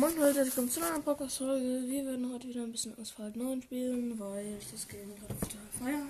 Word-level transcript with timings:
Moin 0.00 0.16
Leute, 0.16 0.46
willkommen 0.46 0.70
zu 0.70 0.80
einer 0.80 0.98
Podcast-Folge. 1.00 1.82
Wir 1.86 2.06
werden 2.06 2.32
heute 2.32 2.48
wieder 2.48 2.62
ein 2.62 2.72
bisschen 2.72 2.98
Asphalt 2.98 3.36
9 3.36 3.60
spielen, 3.60 4.18
weil 4.18 4.56
ich 4.58 4.70
das 4.70 4.88
Game 4.88 5.14
gerade 5.14 5.38
total 5.38 5.66
feier. 5.78 6.06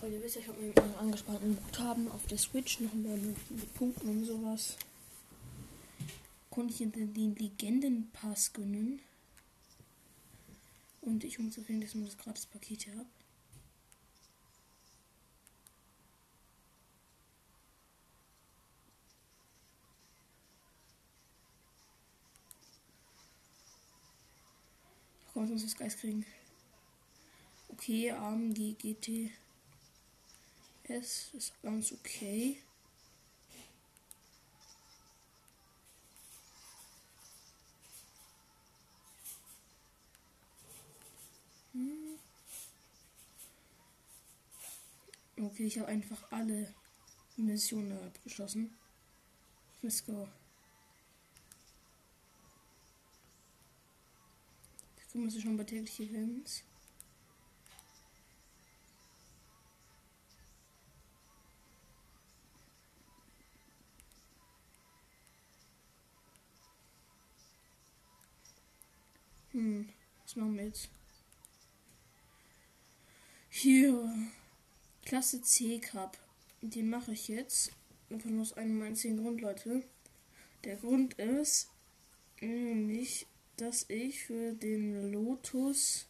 Weil 0.00 0.12
ihr 0.12 0.22
wisst 0.22 0.36
ja, 0.36 0.42
ich 0.42 0.46
habe 0.46 0.60
mir 0.60 0.72
einen 0.80 0.94
angespannten 0.94 1.56
Guthaben 1.56 2.08
auf 2.12 2.24
der 2.28 2.38
Switch 2.38 2.78
noch 2.78 2.94
mehr 2.94 3.16
mit, 3.16 3.74
Punkten 3.74 4.10
und 4.10 4.24
sowas. 4.26 4.76
Konnte 6.50 6.72
ich 6.72 6.78
den 6.88 7.34
Legendenpass 7.34 8.52
gönnen. 8.52 9.00
Und 11.00 11.24
ich 11.24 11.40
erwähnen, 11.58 11.80
dass 11.80 11.96
man 11.96 12.04
das 12.04 12.16
gratis 12.16 12.46
Paket 12.46 12.82
hier 12.82 12.94
habe. 12.94 13.08
Ich 25.44 25.50
muss 25.50 25.62
das 25.62 25.76
Geist 25.76 25.98
kriegen. 26.00 26.26
Okay, 27.68 28.10
AMG 28.10 28.74
GT 28.76 29.30
S 30.84 31.30
ist 31.32 31.54
ganz 31.62 31.92
okay. 31.92 32.58
Hm. 41.72 42.18
Okay, 45.38 45.64
ich 45.64 45.78
habe 45.78 45.88
einfach 45.88 46.30
alle 46.30 46.74
Missionen 47.36 47.96
abgeschlossen. 48.04 48.76
Let's 49.80 50.04
go. 50.04 50.28
Ich 55.12 55.16
muss 55.16 55.42
schon 55.42 55.56
bei 55.56 55.64
täglichen 55.64 56.08
Events. 56.08 56.62
Hm, 69.50 69.88
was 70.22 70.36
machen 70.36 70.56
wir 70.56 70.66
jetzt? 70.66 70.88
Hier, 73.48 74.14
Klasse 75.04 75.42
C 75.42 75.80
Cup. 75.80 76.16
Den 76.62 76.88
mache 76.88 77.12
ich 77.12 77.26
jetzt. 77.26 77.72
Einfach 78.10 78.30
nur 78.30 78.42
aus 78.42 78.52
einem 78.52 78.80
einzigen 78.82 79.16
Grund, 79.16 79.40
Leute. 79.40 79.82
Der 80.62 80.76
Grund 80.76 81.14
ist, 81.14 81.68
nämlich, 82.40 83.26
dass 83.60 83.84
ich 83.88 84.24
für 84.24 84.52
den 84.52 85.12
Lotus, 85.12 86.06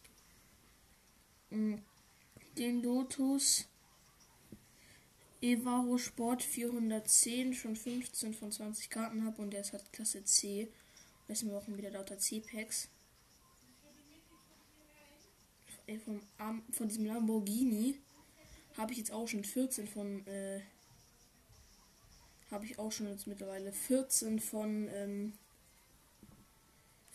den 1.49 2.81
Lotus 2.81 3.67
Evaro 5.41 5.97
Sport 5.97 6.43
410 6.43 7.53
schon 7.53 7.75
15 7.75 8.33
von 8.33 8.51
20 8.51 8.89
Karten 8.89 9.25
habe 9.25 9.41
und 9.41 9.51
der 9.51 9.61
ist 9.61 9.73
halt 9.73 9.91
Klasse 9.91 10.23
C. 10.23 10.71
Wir 11.27 11.57
auch 11.57 11.67
wieder 11.67 11.91
lauter 11.91 12.17
C-Packs 12.17 12.89
vom, 15.99 16.21
von 16.71 16.87
diesem 16.87 17.05
Lamborghini 17.05 17.99
habe 18.77 18.91
ich 18.91 18.99
jetzt 18.99 19.11
auch 19.11 19.27
schon 19.27 19.43
14 19.43 19.87
von 19.87 20.25
äh, 20.27 20.61
habe 22.49 22.65
ich 22.65 22.79
auch 22.79 22.91
schon 22.91 23.07
jetzt 23.07 23.27
mittlerweile 23.27 23.71
14 23.71 24.39
von 24.39 24.87
ähm, 24.93 25.33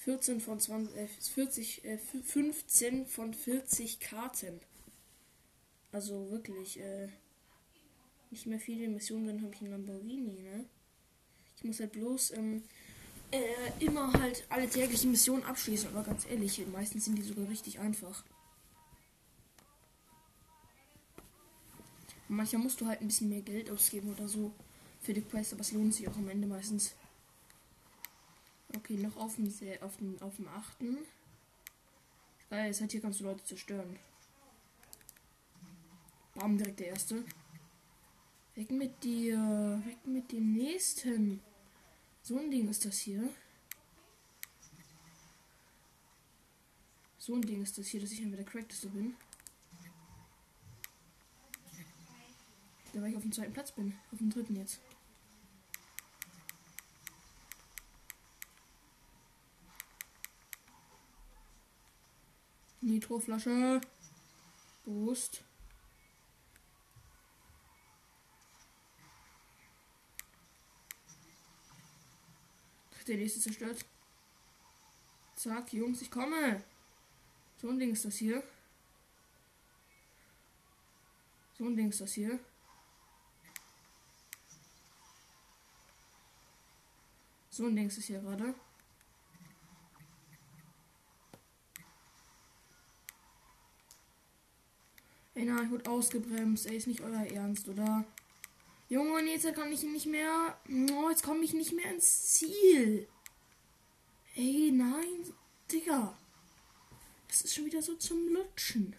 14 0.06 0.40
von 0.40 0.58
20, 0.58 0.96
äh, 0.96 1.08
40, 1.08 1.84
äh, 1.84 1.98
15 1.98 3.06
von 3.06 3.34
40 3.34 4.00
Karten. 4.00 4.60
Also 5.92 6.30
wirklich, 6.30 6.80
äh, 6.80 7.08
nicht 8.30 8.46
mehr 8.46 8.60
viele 8.60 8.88
Missionen, 8.88 9.26
dann 9.26 9.42
habe 9.42 9.54
ich 9.54 9.60
einen 9.60 9.72
Lamborghini, 9.72 10.42
ne? 10.42 10.64
Ich 11.56 11.64
muss 11.64 11.80
halt 11.80 11.92
bloß 11.92 12.30
ähm, 12.32 12.62
äh, 13.32 13.84
immer 13.84 14.12
halt 14.12 14.46
alle 14.48 14.68
täglichen 14.68 15.10
Missionen 15.10 15.42
abschließen, 15.42 15.88
aber 15.90 16.04
ganz 16.04 16.24
ehrlich, 16.26 16.64
meistens 16.68 17.04
sind 17.04 17.16
die 17.16 17.22
sogar 17.22 17.48
richtig 17.48 17.80
einfach. 17.80 18.24
manchmal 22.28 22.62
musst 22.62 22.80
du 22.80 22.86
halt 22.86 23.00
ein 23.00 23.08
bisschen 23.08 23.28
mehr 23.28 23.42
Geld 23.42 23.70
ausgeben 23.70 24.12
oder 24.12 24.28
so 24.28 24.52
für 25.02 25.12
die 25.12 25.22
Quest, 25.22 25.52
aber 25.52 25.62
es 25.62 25.72
lohnt 25.72 25.94
sich 25.94 26.08
auch 26.08 26.16
am 26.16 26.28
Ende 26.28 26.46
meistens. 26.46 26.94
Okay, 28.86 28.98
noch 28.98 29.16
auf 29.16 29.34
dem, 29.34 29.52
auf 29.80 29.96
dem, 29.96 30.22
auf 30.22 30.36
dem 30.36 30.46
8. 30.46 30.76
Geil, 32.50 32.66
jetzt 32.66 32.80
halt 32.80 32.92
hier 32.92 33.00
kannst 33.00 33.18
du 33.18 33.24
Leute 33.24 33.42
zerstören. 33.42 33.98
Bam, 36.36 36.56
direkt 36.56 36.78
der 36.78 36.86
erste. 36.90 37.24
Weg 38.54 38.70
mit 38.70 39.02
dir. 39.02 39.82
Weg 39.84 40.06
mit 40.06 40.30
dem 40.30 40.52
nächsten. 40.52 41.40
So 42.22 42.38
ein 42.38 42.48
Ding 42.48 42.68
ist 42.68 42.84
das 42.84 42.96
hier. 42.98 43.28
So 47.18 47.34
ein 47.34 47.42
Ding 47.42 47.64
ist 47.64 47.76
das 47.76 47.88
hier, 47.88 48.00
dass 48.00 48.12
ich 48.12 48.22
entweder 48.22 48.44
cracked 48.44 48.80
bin. 48.92 49.16
Ja, 52.92 53.02
weil 53.02 53.10
ich 53.10 53.16
auf 53.16 53.22
dem 53.22 53.32
zweiten 53.32 53.52
Platz 53.52 53.72
bin. 53.72 53.98
Auf 54.12 54.18
dem 54.18 54.30
dritten 54.30 54.54
jetzt. 54.54 54.78
Nitroflasche. 62.86 63.80
Boost. 64.84 65.42
Der 73.08 73.16
nächste 73.16 73.40
zerstört. 73.40 73.84
Zack, 75.36 75.72
Jungs, 75.72 76.02
ich 76.02 76.10
komme. 76.10 76.64
So 77.56 77.68
ein 77.68 77.78
Ding 77.78 77.92
ist 77.92 78.04
das 78.04 78.16
hier. 78.16 78.42
So 81.56 81.66
ein 81.66 81.76
Ding 81.76 81.88
ist 81.88 82.00
das 82.00 82.12
hier. 82.12 82.40
So 87.50 87.66
ein 87.66 87.76
Ding 87.76 87.86
ist 87.86 88.02
hier 88.02 88.20
gerade. 88.20 88.54
Ey, 95.36 95.44
nein, 95.44 95.66
ich 95.66 95.70
wurde 95.70 95.90
ausgebremst. 95.90 96.64
Ey, 96.64 96.78
ist 96.78 96.86
nicht 96.86 97.02
euer 97.02 97.26
Ernst, 97.26 97.68
oder? 97.68 98.06
Junge, 98.88 99.12
und 99.12 99.26
jetzt 99.26 99.54
kann 99.54 99.70
ich 99.70 99.82
nicht 99.82 100.06
mehr. 100.06 100.58
Oh, 100.92 101.10
jetzt 101.10 101.22
komme 101.22 101.44
ich 101.44 101.52
nicht 101.52 101.72
mehr 101.72 101.92
ins 101.92 102.32
Ziel. 102.32 103.06
Ey, 104.34 104.72
nein, 104.72 105.34
Digga. 105.70 106.16
Das 107.28 107.42
ist 107.42 107.54
schon 107.54 107.66
wieder 107.66 107.82
so 107.82 107.96
zum 107.96 108.32
Lutschen. 108.32 108.96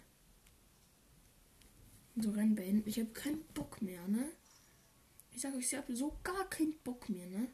So, 2.14 2.30
Rennen 2.30 2.54
beenden. 2.54 2.88
Ich 2.88 3.00
habe 3.00 3.10
keinen 3.10 3.42
Bock 3.54 3.82
mehr, 3.82 4.06
ne? 4.06 4.30
Ich 5.34 5.42
sage 5.42 5.56
euch, 5.56 5.72
ich 5.72 5.76
habe 5.76 5.96
so 5.96 6.16
gar 6.22 6.48
keinen 6.48 6.78
Bock 6.84 7.08
mehr, 7.08 7.26
ne? 7.26 7.48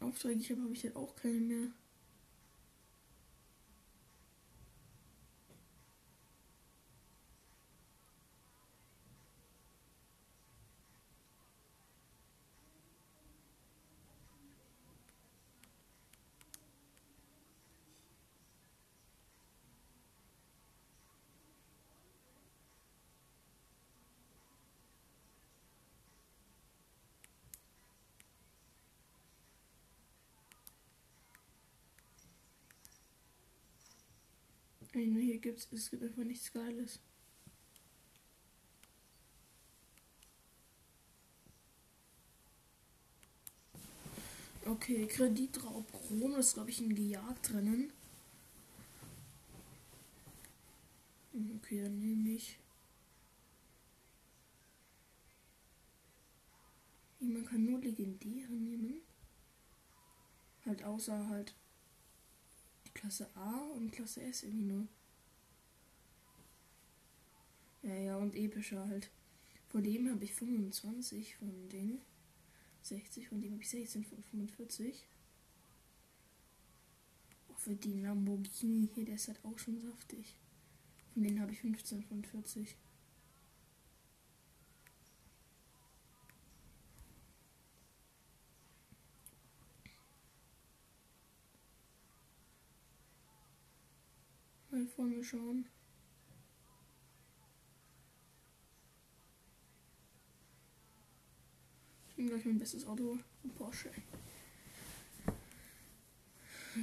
Aufträge 0.00 0.40
ich 0.40 0.50
habe, 0.50 0.62
habe 0.62 0.72
ich 0.72 0.84
halt 0.84 0.96
auch 0.96 1.14
keine 1.14 1.40
mehr. 1.40 1.68
Hier 34.92 35.38
gibt's, 35.38 35.68
es 35.72 35.90
gibt 35.90 36.02
einfach 36.02 36.24
nichts 36.24 36.52
Geiles. 36.52 37.00
Okay, 44.64 45.06
Kreditraub 45.06 45.90
Krone 45.92 46.36
ist, 46.36 46.54
glaube 46.54 46.70
ich, 46.70 46.80
ein 46.80 46.94
Gejagt 46.94 47.52
drinnen. 47.52 47.92
Okay, 51.56 51.82
dann 51.82 51.98
nehme 51.98 52.30
ich. 52.30 52.58
Man 57.18 57.44
kann 57.44 57.64
nur 57.64 57.80
legendäre 57.80 58.52
nehmen. 58.52 59.00
Halt 60.66 60.84
außer 60.84 61.28
halt 61.28 61.54
Klasse 62.94 63.28
A 63.34 63.70
und 63.74 63.90
Klasse 63.90 64.22
S 64.22 64.42
irgendwie 64.42 64.64
nur. 64.64 64.86
Ja, 67.82 67.94
ja, 67.96 68.16
und 68.16 68.34
epischer 68.34 68.86
halt. 68.88 69.10
Von 69.68 69.82
dem 69.82 70.08
habe 70.10 70.24
ich 70.24 70.34
25, 70.34 71.36
von 71.36 71.68
denen 71.70 72.00
60, 72.82 73.28
von 73.28 73.40
dem 73.40 73.52
habe 73.52 73.62
ich 73.62 73.70
16 73.70 74.04
von 74.04 74.22
45. 74.30 75.06
Auch 77.48 77.58
für 77.58 77.74
den 77.74 78.02
Lamborghini 78.02 78.88
hier, 78.94 79.04
der 79.04 79.14
ist 79.14 79.28
halt 79.28 79.44
auch 79.44 79.58
schon 79.58 79.80
saftig. 79.80 80.36
Von 81.14 81.22
denen 81.22 81.40
habe 81.40 81.52
ich 81.52 81.60
15 81.60 82.02
von 82.04 82.24
40. 82.24 82.76
Mal 94.82 94.88
vorne 94.88 95.22
schauen. 95.22 95.64
Ich 102.10 102.16
nehme 102.16 102.30
gleich 102.30 102.44
mein 102.44 102.58
bestes 102.58 102.84
Auto, 102.84 103.16
ein 103.44 103.50
Porsche. 103.50 103.90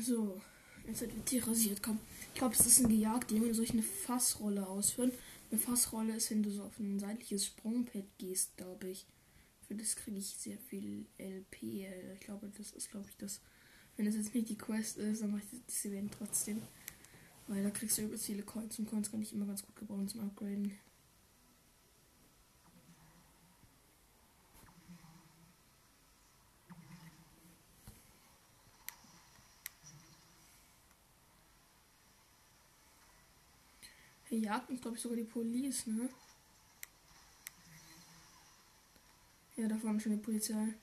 So, 0.01 0.39
jetzt 0.87 1.01
wird 1.01 1.13
die 1.13 1.21
Tier 1.21 1.45
rasiert. 1.45 1.83
Komm, 1.83 1.99
ich 2.33 2.39
glaube, 2.39 2.55
es 2.55 2.65
ist 2.65 2.79
ein 2.79 2.87
gejagt, 2.87 3.31
Junge. 3.31 3.53
Soll 3.53 3.65
ich 3.65 3.73
eine 3.73 3.83
Fassrolle 3.83 4.65
ausführen? 4.65 5.11
Eine 5.51 5.59
Fassrolle 5.59 6.15
ist, 6.15 6.31
wenn 6.31 6.43
du 6.43 6.51
so 6.51 6.63
auf 6.63 6.79
ein 6.79 6.99
seitliches 6.99 7.47
Sprungpad 7.47 8.05
gehst, 8.17 8.55
glaube 8.55 8.91
ich. 8.91 9.07
Für 9.67 9.75
das 9.75 9.97
kriege 9.97 10.19
ich 10.19 10.27
sehr 10.27 10.57
viel 10.57 11.05
LP. 11.17 11.63
Ich 12.13 12.21
glaube, 12.21 12.49
das 12.57 12.71
ist, 12.71 12.91
glaube 12.91 13.07
ich, 13.09 13.17
das. 13.17 13.41
Wenn 13.97 14.07
es 14.07 14.15
jetzt 14.15 14.33
nicht 14.33 14.47
die 14.47 14.57
Quest 14.57 14.97
ist, 14.97 15.21
dann 15.21 15.31
mache 15.31 15.43
ich 15.51 15.61
das 15.65 15.83
Event 15.83 16.13
trotzdem. 16.17 16.61
Weil 17.49 17.63
da 17.63 17.71
kriegst 17.71 17.97
du 17.97 18.03
übelst 18.03 18.27
viele 18.27 18.43
Coins 18.43 18.77
und 18.77 18.87
Coins 18.87 19.09
kann 19.09 19.23
ich 19.23 19.33
immer 19.33 19.47
ganz 19.47 19.65
gut 19.65 19.75
gebrauchen 19.75 20.07
zum 20.07 20.21
Upgraden. 20.21 20.77
Hier 34.25 34.37
jagt 34.37 34.69
uns, 34.69 34.79
glaube 34.79 34.95
ich, 34.95 35.01
sogar 35.01 35.17
die 35.17 35.23
Police, 35.23 35.87
ne? 35.87 36.07
Ja, 39.55 39.67
da 39.67 39.75
vorne 39.75 39.99
schon 39.99 40.11
die 40.11 40.19
Polizei. 40.19 40.75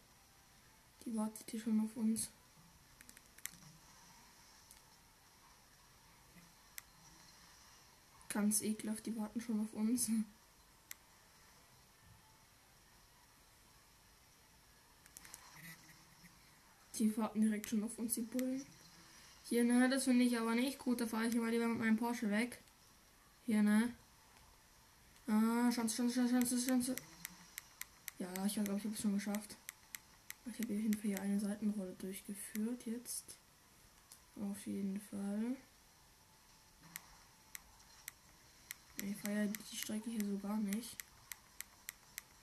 Die 1.05 1.15
wartet 1.15 1.49
hier 1.49 1.61
schon 1.61 1.79
auf 1.79 1.97
uns. 1.97 2.29
Ganz 8.37 8.61
ekelhaft, 8.61 9.07
die 9.07 9.17
warten 9.17 9.41
schon 9.41 9.59
auf 9.63 9.73
uns. 9.73 10.11
Die 16.99 17.17
warten 17.17 17.41
direkt 17.41 17.71
schon 17.71 17.83
auf 17.83 17.99
uns, 17.99 18.13
die 18.13 18.21
Bullen. 18.21 18.63
Hier, 19.49 19.65
ne, 19.65 19.89
das 19.89 20.05
finde 20.05 20.25
ich 20.27 20.39
aber 20.39 20.55
nicht 20.55 20.79
gut. 20.79 21.01
Da 21.01 21.07
fahre 21.07 21.27
ich 21.27 21.35
mal 21.35 21.51
lieber 21.51 21.67
mit 21.67 21.79
meinem 21.79 21.97
Porsche 21.97 22.31
weg. 22.31 22.59
Hier, 23.47 23.63
ne? 23.63 23.95
Ah, 25.27 25.71
Chance, 25.71 25.97
Chance, 25.97 26.29
Chance, 26.29 26.67
Chance. 26.67 26.97
Ja, 28.19 28.29
ich 28.45 28.53
glaube, 28.53 28.77
ich 28.77 28.85
habe 28.85 28.95
es 28.95 29.01
schon 29.01 29.15
geschafft. 29.15 29.57
Ich 30.45 30.59
habe 30.59 30.75
hier 30.75 30.83
Fall 30.93 31.09
hier 31.09 31.23
eine 31.23 31.41
Seitenrolle 31.41 31.97
durchgeführt 31.99 32.85
jetzt. 32.85 33.39
Auf 34.39 34.67
jeden 34.67 35.01
Fall. 35.01 35.57
Ich 39.03 39.17
feiere 39.17 39.47
die 39.47 39.77
Strecke 39.77 40.11
hier 40.11 40.25
so 40.25 40.39
gar 40.39 40.57
nicht. 40.57 40.97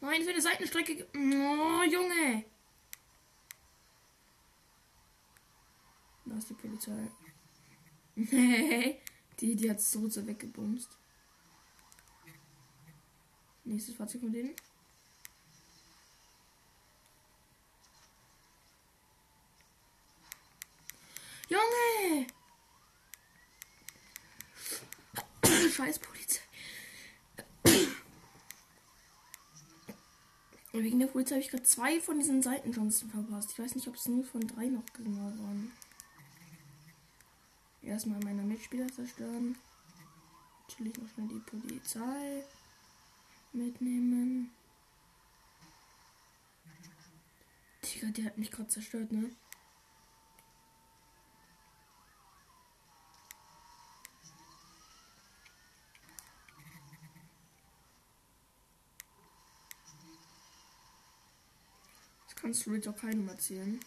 Nein, 0.02 0.22
wird 0.22 0.32
eine 0.32 0.42
Seitenstrecke. 0.42 1.08
Oh, 1.16 1.84
Junge! 1.90 2.46
Da 6.26 6.38
ist 6.38 6.50
die 6.50 6.54
Polizei. 6.54 7.10
Nee. 8.16 9.02
Die, 9.40 9.56
die 9.56 9.70
hat 9.70 9.82
so 9.82 10.08
so 10.08 10.26
weggebumst. 10.28 10.96
Nächstes 13.64 13.96
Fahrzeug 13.96 14.22
von 14.22 14.32
denen. 14.32 14.56
Junge! 21.50 22.28
Scheiß 25.74 25.98
Polizei. 25.98 26.42
Wegen 30.72 31.00
der 31.00 31.08
Polizei 31.08 31.36
habe 31.36 31.44
ich 31.44 31.50
gerade 31.50 31.64
zwei 31.64 32.00
von 32.00 32.20
diesen 32.20 32.44
Seitenchancen 32.44 33.10
verpasst. 33.10 33.52
Ich 33.52 33.60
weiß 33.60 33.74
nicht, 33.76 33.88
ob 33.88 33.96
es 33.96 34.08
nur 34.08 34.24
von 34.24 34.42
drei 34.48 34.68
noch 34.68 34.86
genau 34.94 35.34
waren. 35.40 35.72
Erstmal 37.82 38.20
meine 38.20 38.44
Mitspieler 38.44 38.88
zerstören. 38.88 39.56
Natürlich 40.68 40.98
noch 40.98 41.10
schnell 41.10 41.28
die 41.28 41.40
Polizei 41.40 42.44
mitnehmen. 43.52 44.52
Digga, 47.84 48.08
der 48.10 48.26
hat 48.26 48.38
mich 48.38 48.52
gerade 48.52 48.70
zerstört, 48.70 49.12
ne? 49.12 49.32
Kannst 62.44 62.66
du 62.66 62.74
jetzt 62.74 62.90
auch 62.90 62.98
keinem 62.98 63.30
erzählen, 63.30 63.80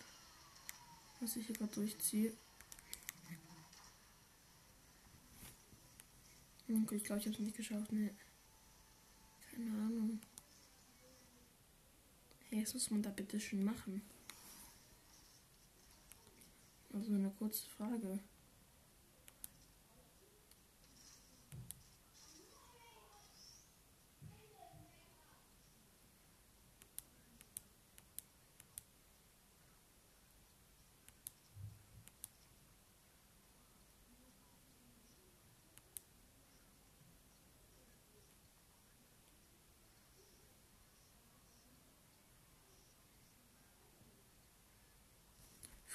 was 1.20 1.36
ich 1.36 1.46
hier 1.46 1.54
gerade 1.54 1.74
durchziehe. 1.74 2.32
Okay, 6.68 6.96
ich 6.96 7.04
glaube, 7.04 7.20
ich 7.20 7.26
habe 7.26 7.34
es 7.34 7.38
nicht 7.38 7.56
geschafft. 7.56 7.92
Nee. 7.92 8.10
Keine 9.50 9.70
Ahnung. 9.72 10.20
Hey, 12.48 12.62
was 12.62 12.72
muss 12.72 12.90
man 12.90 13.02
da 13.02 13.10
bitte 13.10 13.38
schon 13.38 13.62
machen? 13.62 14.00
Also 16.94 17.12
eine 17.12 17.30
kurze 17.38 17.68
Frage. 17.68 18.18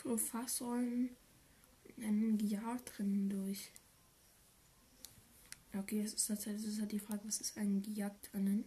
Für 0.01 0.17
Fasssäulen 0.17 1.09
ein 1.97 2.39
Jahr 2.39 2.79
drin 2.79 3.29
durch. 3.29 3.71
Okay, 5.77 6.01
es 6.01 6.13
ist, 6.13 6.29
ist 6.29 6.79
halt 6.79 6.91
die 6.91 6.99
Frage, 6.99 7.21
was 7.25 7.39
ist 7.39 7.57
ein 7.57 7.81
Gejagt 7.81 8.33
drinnen? 8.33 8.65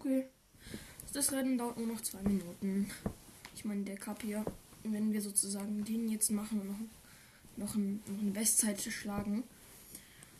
Okay. 0.00 0.24
Das 1.12 1.30
Rennen 1.30 1.58
dauert 1.58 1.76
nur 1.76 1.88
noch 1.88 2.00
zwei 2.00 2.22
Minuten. 2.22 2.90
Ich 3.54 3.66
meine, 3.66 3.84
der 3.84 3.98
Cup 3.98 4.22
hier, 4.22 4.46
wenn 4.82 5.12
wir 5.12 5.20
sozusagen 5.20 5.84
den 5.84 6.08
jetzt 6.08 6.30
machen 6.30 6.62
und 6.62 6.68
noch, 6.68 6.78
noch, 7.58 7.74
ein, 7.74 8.02
noch 8.06 8.18
eine 8.18 8.30
Bestzeit 8.30 8.80
schlagen, 8.80 9.44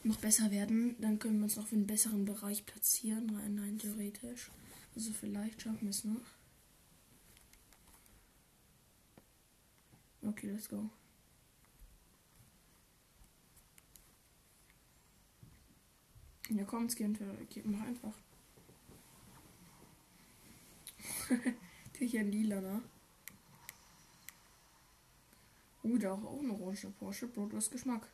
noch 0.03 0.17
besser 0.17 0.51
werden, 0.51 0.97
dann 0.99 1.19
können 1.19 1.39
wir 1.39 1.45
uns 1.45 1.57
noch 1.57 1.67
für 1.67 1.75
einen 1.75 1.87
besseren 1.87 2.25
Bereich 2.25 2.65
platzieren, 2.65 3.37
rein, 3.37 3.59
rein 3.59 3.79
theoretisch. 3.79 4.51
Also 4.95 5.13
vielleicht 5.13 5.61
schaffen 5.61 5.83
wir 5.83 5.91
es 5.91 6.05
noch. 6.05 6.23
Okay, 10.23 10.53
let's 10.53 10.71
go. 10.71 10.89
Ja, 16.49 16.65
komm, 16.65 16.89
Skin, 16.89 17.19
mach 17.65 17.83
einfach. 17.83 18.15
Der 21.99 22.07
hier 22.07 22.23
lila, 22.23 22.61
ne? 22.61 22.83
Oh, 25.83 25.97
da 25.97 26.13
auch, 26.13 26.25
auch 26.25 26.41
ein 26.41 26.51
orange 26.51 26.91
Porsche. 26.99 27.27
Bro, 27.27 27.47
du 27.47 27.57
hast 27.57 27.71
Geschmack. 27.71 28.11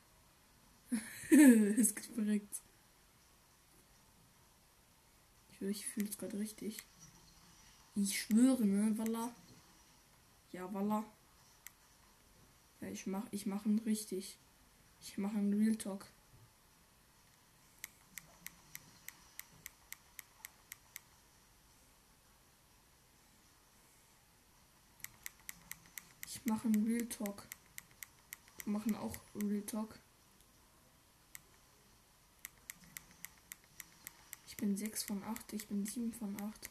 ist 1.30 1.96
korrekt. 2.14 2.62
Ich, 5.50 5.62
ich 5.62 5.86
fühle 5.86 6.08
es 6.08 6.18
gerade 6.18 6.38
richtig. 6.38 6.78
Ich 7.94 8.20
schwöre, 8.20 8.64
ne, 8.64 8.96
Walla. 8.98 9.34
Ja, 10.52 10.72
Walla. 10.72 11.04
Ja, 12.80 12.88
ich 12.88 13.06
mach, 13.06 13.26
ich 13.30 13.46
mach 13.46 13.66
ihn 13.66 13.78
richtig. 13.80 14.38
Ich 15.00 15.18
mache 15.18 15.36
einen 15.36 15.54
Real 15.54 15.76
Talk. 15.76 16.06
Ich 26.46 26.52
mache 26.52 26.68
einen 26.68 26.86
Real 26.86 27.04
Talk. 27.06 27.42
Machen 28.66 28.94
auch 28.94 29.16
Real 29.34 29.62
Talk. 29.62 29.98
Ich 34.46 34.56
bin 34.56 34.76
6 34.76 35.02
von 35.02 35.24
8, 35.24 35.54
ich 35.54 35.66
bin 35.66 35.84
7 35.84 36.12
von 36.12 36.40
8. 36.40 36.70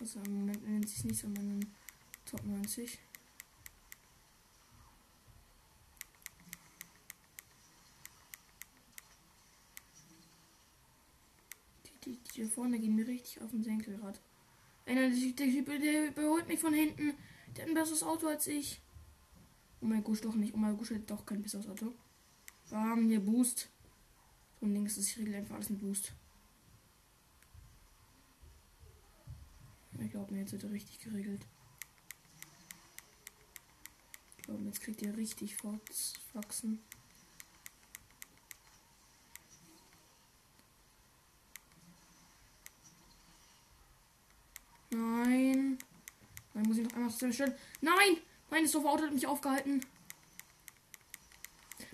Also 0.00 0.20
im 0.20 0.38
Moment 0.38 0.64
nennt 0.68 0.88
sich 0.88 1.04
nicht 1.04 1.20
so 1.20 1.26
meinen 1.26 1.74
Top 2.24 2.44
90. 2.46 3.00
Die, 11.84 11.98
die, 12.04 12.18
die 12.32 12.42
da 12.42 12.48
vorne 12.48 12.78
gehen 12.78 12.94
mir 12.94 13.08
richtig 13.08 13.42
auf 13.42 13.50
den 13.50 13.64
Senkel 13.64 13.96
gerade. 13.96 14.20
Einer, 14.86 15.10
der, 15.10 15.62
der, 15.62 15.78
der 15.80 16.08
überholt 16.10 16.46
mich 16.46 16.60
von 16.60 16.72
hinten. 16.72 17.14
Der 17.56 17.64
hat 17.64 17.70
ein 17.70 17.74
besseres 17.74 18.04
Auto 18.04 18.28
als 18.28 18.46
ich. 18.46 18.80
Oh 19.84 19.86
mein 19.86 20.02
Gott, 20.02 20.24
doch 20.24 20.34
nicht. 20.34 20.54
Oh 20.54 20.56
mein 20.56 20.74
Gott, 20.78 20.90
hat 20.90 21.10
doch 21.10 21.26
kein 21.26 21.42
besseres 21.42 21.68
Auto. 21.68 21.94
Bam, 22.70 23.06
der 23.06 23.20
Boost. 23.20 23.68
So 24.58 24.66
Ding 24.66 24.86
ist 24.86 24.96
das. 24.96 25.08
Ich 25.08 25.18
regel 25.18 25.34
einfach 25.34 25.56
alles 25.56 25.68
mit 25.68 25.80
Boost. 25.80 26.14
Ich 30.00 30.10
glaube, 30.10 30.34
jetzt 30.36 30.52
wird 30.52 30.64
er 30.64 30.70
richtig 30.70 31.00
geregelt. 31.00 31.46
Ich 34.38 34.44
glaube, 34.44 34.62
jetzt 34.64 34.80
kriegt 34.80 35.02
er 35.02 35.14
richtig 35.18 35.54
Foxen. 35.54 36.78
Nein. 44.90 45.78
Dann 46.54 46.62
muss 46.62 46.78
ich 46.78 46.84
noch 46.84 46.94
einmal 46.94 47.10
stellen. 47.10 47.54
Nein! 47.82 48.16
Mein 48.54 48.70
doofe 48.70 48.88
Auto 48.88 49.02
hat 49.02 49.12
mich 49.12 49.26
aufgehalten. 49.26 49.84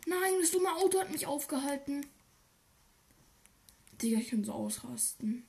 Nein, 0.04 0.34
das 0.42 0.50
dumme 0.50 0.70
Auto 0.76 1.00
hat 1.00 1.10
mich 1.10 1.26
aufgehalten. 1.26 2.04
Digga, 4.02 4.18
ich 4.18 4.28
kann 4.28 4.44
so 4.44 4.52
ausrasten. 4.52 5.46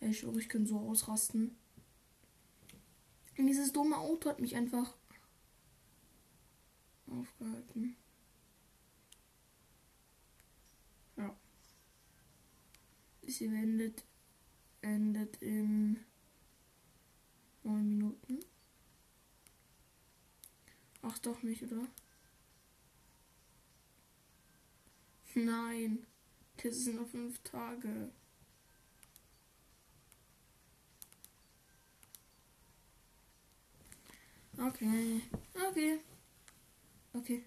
Ich 0.00 0.18
schwöre, 0.18 0.38
ich 0.38 0.50
kann 0.50 0.66
so 0.66 0.78
ausrasten. 0.78 1.56
Und 3.38 3.46
dieses 3.46 3.72
dumme 3.72 3.96
Auto 3.96 4.28
hat 4.28 4.38
mich 4.38 4.54
einfach 4.54 4.94
aufgehalten. 7.06 7.96
Ja. 11.16 11.34
Sie 13.22 13.46
endet, 13.46 14.04
endet 14.82 15.40
in 15.40 16.04
neun 17.62 17.88
Minuten. 17.88 18.40
Ach 21.12 21.18
doch 21.18 21.42
nicht, 21.42 21.62
oder? 21.64 21.86
Nein. 25.34 26.06
Das 26.62 26.84
sind 26.84 26.96
noch 26.96 27.08
fünf 27.08 27.38
Tage. 27.42 28.10
Okay. 34.58 35.20
Okay. 35.68 36.00
Okay. 37.12 37.44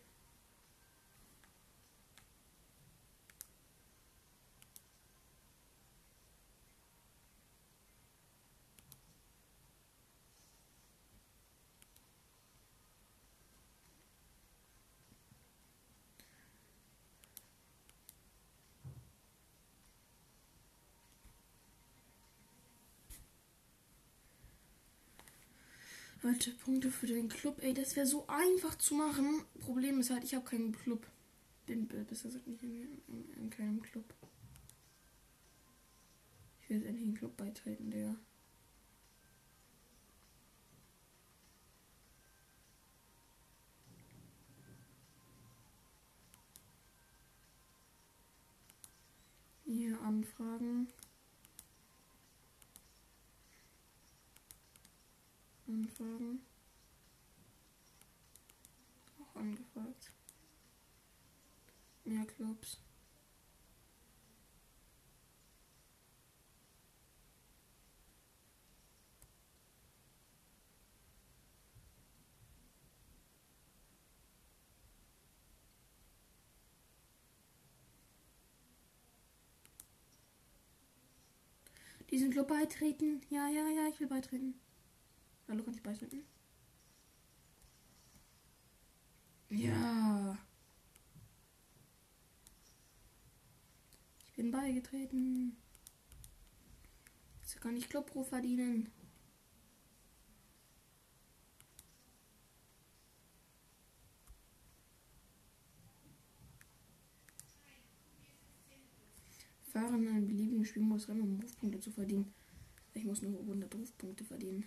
Punkte 26.64 26.90
für 26.90 27.06
den 27.06 27.30
Club. 27.30 27.62
Ey, 27.62 27.74
das 27.74 27.96
wäre 27.96 28.08
so 28.08 28.26
einfach 28.28 28.76
zu 28.76 28.96
machen. 28.96 29.46
Problem 29.60 30.00
ist 30.00 30.10
halt, 30.10 30.24
ich 30.24 30.34
habe 30.34 30.46
keinen 30.46 30.72
Club. 30.72 31.06
Bin 31.68 31.88
besser 31.88 32.30
gesagt 32.30 32.48
nicht 32.48 32.64
in, 32.64 33.02
in, 33.08 33.34
in 33.36 33.50
keinem 33.50 33.82
Club. 33.82 34.06
Ich 36.62 36.70
will 36.70 36.84
endlich 36.84 37.06
einen 37.06 37.16
Club 37.16 37.38
beitreten, 37.38 37.92
Digga. 37.92 38.16
Hier 49.66 50.02
anfragen. 50.02 50.88
Anfragen. 55.68 56.40
Auch 59.20 59.36
angefragt. 59.36 60.12
Mehr 62.04 62.26
Clubs. 62.26 62.80
Diesen 82.12 82.32
Club 82.32 82.48
beitreten. 82.48 83.22
Ja, 83.30 83.50
ja, 83.50 83.68
ja, 83.70 83.88
ich 83.90 84.00
will 84.00 84.08
beitreten. 84.08 84.54
Hallo, 85.48 85.64
kann 85.64 85.76
ich 85.76 85.84
beitreten? 85.84 86.24
Ja. 89.50 90.38
Ich 94.26 94.34
bin 94.36 94.52
beigetreten. 94.52 95.56
Jetzt 97.42 97.62
kann 97.62 97.78
ich 97.78 97.90
Club 97.90 98.12
verdienen. 98.28 98.92
Fahren 109.72 110.04
in 110.04 110.10
einem 110.10 110.28
beliebigen 110.28 110.66
Spielmodus 110.66 111.08
Rennen, 111.08 111.22
um 111.22 111.40
Rufpunkte 111.40 111.80
zu 111.80 111.92
verdienen. 111.92 112.34
Ich 112.94 113.04
muss 113.04 113.22
nur 113.22 113.40
100 113.40 113.76
Rufpunkte 113.76 114.24
verdienen. 114.24 114.66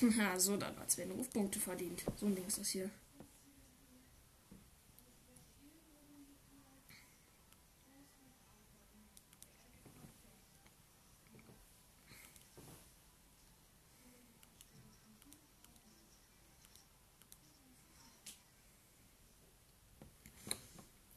Ha, 0.18 0.38
so, 0.38 0.56
dann 0.56 0.76
als 0.78 0.96
werden 0.96 1.12
Rufpunkte 1.12 1.58
verdient. 1.58 2.04
So 2.16 2.26
ein 2.26 2.34
Ding 2.34 2.46
ist 2.46 2.58
das 2.58 2.68
hier. 2.68 2.90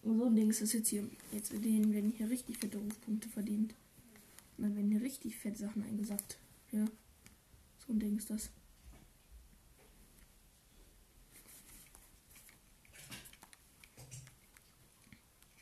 So 0.05 0.25
ein 0.25 0.36
Ding 0.36 0.50
ist 0.50 0.62
das 0.62 0.74
jetzt 0.74 0.89
hier. 0.89 1.10
Jetzt 1.31 1.51
werden 1.53 2.13
hier 2.15 2.29
richtig 2.29 2.57
fette 2.57 2.77
Rufpunkte 2.77 3.29
verdient. 3.29 3.74
Und 4.57 4.65
dann 4.65 4.75
werden 4.75 4.91
hier 4.91 5.01
richtig 5.01 5.38
fette 5.38 5.57
Sachen 5.60 5.83
eingesackt. 5.83 6.38
So 7.86 7.94
ein 7.94 8.00
Ding 8.00 8.18
ist 8.18 8.30
das. 8.30 8.50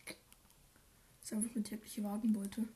Das 0.06 1.32
ist 1.32 1.34
einfach 1.34 1.56
eine 1.56 1.64
tägliche 1.64 2.04
Wagenbeute. 2.04 2.68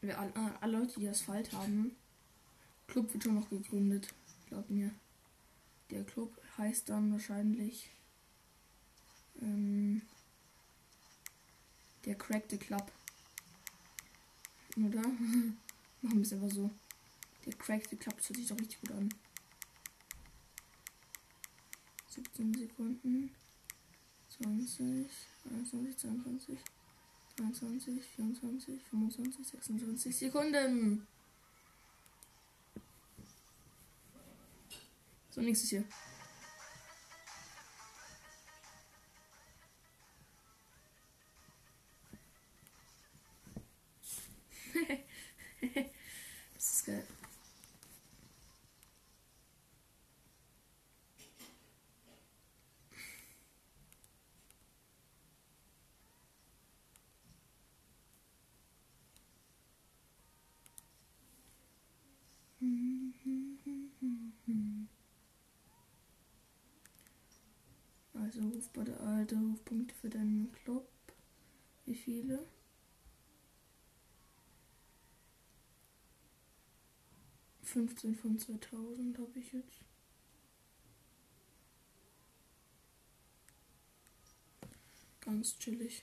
Wir 0.00 0.18
alle, 0.18 0.62
alle 0.62 0.78
Leute, 0.78 1.00
die 1.00 1.08
Asphalt 1.08 1.52
haben, 1.52 1.96
Club 2.86 3.12
wird 3.12 3.24
schon 3.24 3.34
noch 3.34 3.48
gegründet. 3.48 4.14
Glaub 4.46 4.68
mir. 4.70 4.90
Der 5.90 6.04
Club 6.04 6.40
heißt 6.58 6.88
dann 6.88 7.12
wahrscheinlich 7.12 7.90
ähm, 9.40 10.02
der 12.04 12.16
Crackte 12.16 12.58
Club. 12.58 12.90
Oder? 14.76 15.00
Machen 16.02 16.18
wir 16.18 16.22
es 16.22 16.32
einfach 16.32 16.50
so. 16.50 16.70
Der 17.44 17.54
Crackte 17.54 17.96
Club, 17.96 18.16
das 18.16 18.28
hört 18.28 18.38
sich 18.38 18.48
doch 18.48 18.58
richtig 18.58 18.80
gut 18.80 18.92
an. 18.92 19.08
17 22.08 22.54
Sekunden. 22.54 23.30
20, 24.38 25.06
21, 25.50 25.96
22, 25.96 26.58
23, 27.36 28.04
24, 28.04 28.82
25, 28.90 29.46
26 29.46 30.16
Sekunden. 30.16 31.06
So, 35.30 35.40
nächstes 35.40 35.70
hier. 35.70 35.84
Das 46.54 46.72
ist 46.72 46.86
geil. 46.86 47.04
Also 68.14 68.40
ruf 68.48 68.68
bei 68.70 68.82
der 68.82 69.00
alte 69.00 69.36
Rufpunkte 69.36 69.94
für 69.94 70.10
deinen 70.10 70.50
Club. 70.52 70.88
Wie 71.84 71.94
viele? 71.94 72.44
Fünfzehn 77.76 78.14
von 78.14 78.38
2000 78.38 79.18
habe 79.18 79.38
ich 79.38 79.52
jetzt. 79.52 79.80
Ganz 85.20 85.58
chillig. 85.58 86.02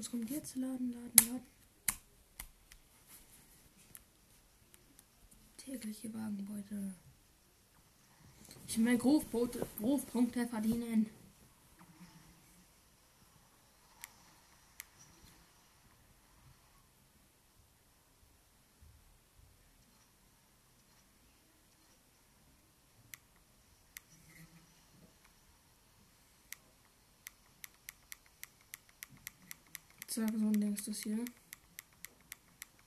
Was 0.00 0.10
kommt 0.10 0.30
jetzt? 0.30 0.56
Laden, 0.56 0.94
laden, 0.94 1.12
laden. 1.26 1.42
Tägliche 5.58 6.14
Wagenbeute. 6.14 6.94
Ich 8.66 8.78
will 8.78 8.96
Rufpunkte 9.82 10.48
verdienen. 10.48 11.10
Zack, 30.10 30.30
so 30.36 30.44
ein 30.44 30.60
Ding 30.60 30.69
ist 30.80 30.88
das 30.88 31.02
hier. 31.02 31.22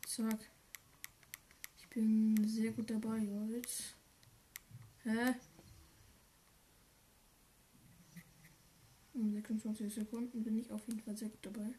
Zack. 0.08 0.40
Ich 1.78 1.88
bin 1.90 2.36
sehr 2.48 2.72
gut 2.72 2.90
dabei 2.90 3.20
heute. 3.20 3.70
Hä? 5.04 5.36
Um 9.14 9.32
26 9.32 9.94
Sekunden 9.94 10.44
bin 10.44 10.58
ich 10.58 10.72
auf 10.72 10.88
jeden 10.88 11.02
Fall 11.02 11.16
sehr 11.16 11.30
gut 11.30 11.46
dabei. 11.46 11.76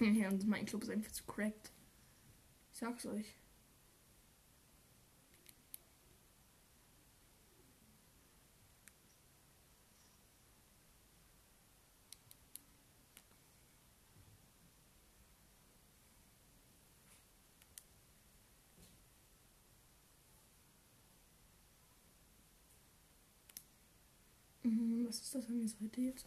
ja, 0.00 0.30
und 0.30 0.46
mein 0.46 0.64
Club 0.64 0.84
ist 0.84 0.90
einfach 0.90 1.12
zu 1.12 1.24
cracked. 1.24 1.70
Ich 2.72 2.78
sag's 2.78 3.04
euch. 3.04 3.34
Was 25.06 25.20
ist 25.20 25.34
das 25.34 25.46
an 25.48 25.58
der 25.58 25.68
Seite 25.68 26.00
jetzt? 26.00 26.26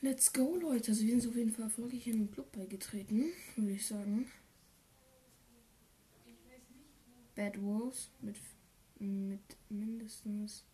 Let's 0.00 0.32
go, 0.32 0.56
Leute. 0.56 0.92
Also 0.92 1.04
wir 1.04 1.20
sind 1.20 1.28
auf 1.28 1.36
jeden 1.36 1.50
Fall 1.50 1.64
erfolgreich 1.64 2.04
den 2.04 2.30
Club 2.30 2.52
beigetreten, 2.52 3.32
würde 3.56 3.72
ich 3.72 3.86
sagen. 3.86 4.26
Bad 7.38 7.62
Wolves 7.62 8.10
mit, 8.20 8.36
mit 8.98 9.56
mindestens 9.68 10.64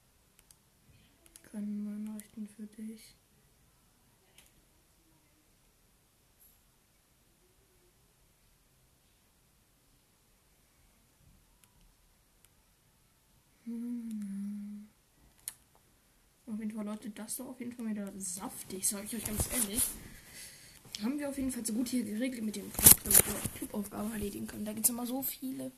keine 1.53 1.67
neuen 1.67 2.05
Nachrichten 2.05 2.49
für 2.49 2.67
dich. 2.67 3.15
Hm. 13.65 14.89
Auf 16.47 16.59
jeden 16.59 16.71
Fall, 16.71 16.87
Leute, 16.87 17.11
das 17.11 17.37
doch 17.37 17.49
auf 17.49 17.61
jeden 17.61 17.73
Fall 17.73 17.91
wieder 17.91 18.11
saftig, 18.17 18.89
sage 18.89 19.05
ich 19.05 19.17
euch 19.17 19.25
ganz 19.27 19.53
ehrlich. 19.53 19.83
Haben 21.03 21.19
wir 21.19 21.29
auf 21.29 21.37
jeden 21.37 21.51
Fall 21.51 21.67
so 21.67 21.75
gut 21.75 21.89
hier 21.89 22.05
geregelt 22.05 22.43
mit 22.43 22.57
dem 22.57 22.73
Clubaufgabe 23.59 24.15
erledigen 24.15 24.47
können. 24.47 24.65
Da 24.65 24.73
gibt 24.73 24.87
es 24.87 24.91
immer 24.91 25.05
so 25.05 25.23
viele. 25.23 25.71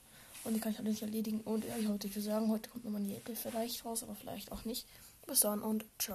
Und 0.47 0.55
die 0.55 0.61
kann 0.61 0.73
ich 0.73 0.79
alle 0.79 0.91
nicht 0.91 1.03
erledigen. 1.03 1.41
Und 1.41 1.65
ja, 1.65 1.77
ich 1.77 1.89
wollte 1.89 2.09
sagen, 2.21 2.49
heute 2.51 2.71
kommt 2.71 2.85
nochmal 2.85 3.03
eine 3.03 3.17
Ecke 3.17 3.35
vielleicht 3.35 3.85
raus, 3.85 4.05
aber 4.05 4.15
vielleicht 4.15 4.53
auch 4.53 4.65
nicht. 4.65 4.87
Bis 5.27 5.41
dann 5.41 5.61
und 5.61 5.85
ciao. 5.99 6.15